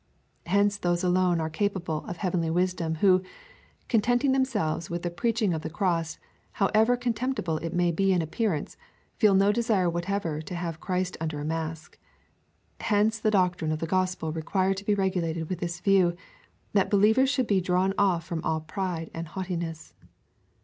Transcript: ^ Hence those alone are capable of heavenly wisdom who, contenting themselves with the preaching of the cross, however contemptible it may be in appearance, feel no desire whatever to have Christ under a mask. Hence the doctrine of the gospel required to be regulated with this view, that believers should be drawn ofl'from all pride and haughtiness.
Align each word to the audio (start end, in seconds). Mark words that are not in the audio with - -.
^ 0.45 0.47
Hence 0.49 0.77
those 0.77 1.03
alone 1.03 1.39
are 1.39 1.47
capable 1.47 2.03
of 2.07 2.17
heavenly 2.17 2.49
wisdom 2.49 2.95
who, 3.05 3.21
contenting 3.87 4.31
themselves 4.31 4.89
with 4.89 5.03
the 5.03 5.11
preaching 5.11 5.53
of 5.53 5.61
the 5.61 5.69
cross, 5.69 6.17
however 6.53 6.97
contemptible 6.97 7.57
it 7.57 7.71
may 7.71 7.91
be 7.91 8.11
in 8.11 8.19
appearance, 8.19 8.77
feel 9.19 9.35
no 9.35 9.51
desire 9.51 9.87
whatever 9.91 10.41
to 10.41 10.55
have 10.55 10.79
Christ 10.79 11.17
under 11.21 11.39
a 11.39 11.45
mask. 11.45 11.99
Hence 12.79 13.19
the 13.19 13.29
doctrine 13.29 13.71
of 13.71 13.77
the 13.77 13.85
gospel 13.85 14.31
required 14.31 14.77
to 14.77 14.85
be 14.85 14.95
regulated 14.95 15.49
with 15.49 15.59
this 15.59 15.79
view, 15.79 16.15
that 16.73 16.89
believers 16.89 17.29
should 17.29 17.45
be 17.45 17.61
drawn 17.61 17.93
ofl'from 17.93 18.41
all 18.43 18.61
pride 18.61 19.11
and 19.13 19.27
haughtiness. 19.27 19.93